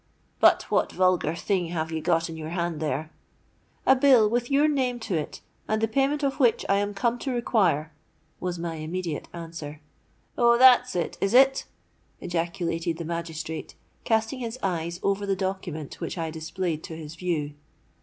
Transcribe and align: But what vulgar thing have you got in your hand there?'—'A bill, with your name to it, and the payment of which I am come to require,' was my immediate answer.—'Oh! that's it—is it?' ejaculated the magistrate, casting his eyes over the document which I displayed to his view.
But 0.39 0.63
what 0.71 0.91
vulgar 0.91 1.35
thing 1.35 1.67
have 1.67 1.91
you 1.91 2.01
got 2.01 2.27
in 2.27 2.35
your 2.35 2.49
hand 2.49 2.79
there?'—'A 2.79 3.97
bill, 3.97 4.27
with 4.27 4.49
your 4.49 4.67
name 4.67 4.99
to 5.01 5.13
it, 5.13 5.41
and 5.67 5.79
the 5.79 5.87
payment 5.87 6.23
of 6.23 6.39
which 6.39 6.65
I 6.67 6.77
am 6.77 6.95
come 6.95 7.19
to 7.19 7.29
require,' 7.31 7.93
was 8.39 8.57
my 8.57 8.77
immediate 8.77 9.27
answer.—'Oh! 9.31 10.57
that's 10.57 10.95
it—is 10.95 11.35
it?' 11.35 11.65
ejaculated 12.19 12.97
the 12.97 13.05
magistrate, 13.05 13.75
casting 14.03 14.39
his 14.39 14.57
eyes 14.63 14.99
over 15.03 15.27
the 15.27 15.35
document 15.35 16.01
which 16.01 16.17
I 16.17 16.31
displayed 16.31 16.83
to 16.85 16.97
his 16.97 17.13
view. 17.13 17.53